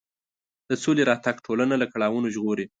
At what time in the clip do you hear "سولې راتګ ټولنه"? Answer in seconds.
0.83-1.75